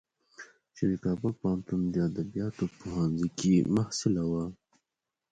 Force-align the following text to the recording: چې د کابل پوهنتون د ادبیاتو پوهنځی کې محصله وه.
چې 0.75 0.83
د 0.91 0.93
کابل 1.05 1.31
پوهنتون 1.41 1.81
د 1.93 1.95
ادبیاتو 2.09 2.63
پوهنځی 2.79 3.29
کې 3.39 3.53
محصله 3.75 4.23
وه. 4.31 4.45